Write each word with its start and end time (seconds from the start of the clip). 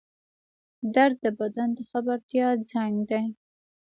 درد 0.95 1.15
د 1.25 1.27
بدن 1.39 1.69
د 1.77 1.79
خبرتیا 1.91 2.47
زنګ 2.69 2.95
دی 3.09 3.25